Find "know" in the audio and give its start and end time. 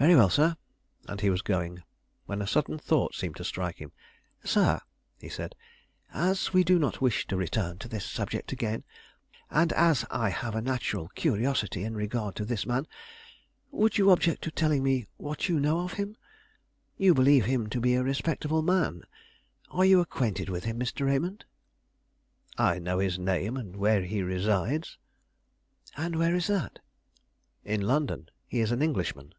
15.58-15.80, 22.78-23.00